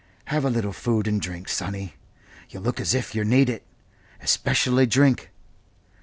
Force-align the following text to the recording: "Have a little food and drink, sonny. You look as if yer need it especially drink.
"Have 0.25 0.43
a 0.43 0.49
little 0.49 0.73
food 0.73 1.07
and 1.07 1.21
drink, 1.21 1.47
sonny. 1.47 1.93
You 2.49 2.59
look 2.59 2.79
as 2.81 2.95
if 2.95 3.13
yer 3.13 3.23
need 3.23 3.49
it 3.49 3.67
especially 4.19 4.87
drink. 4.87 5.29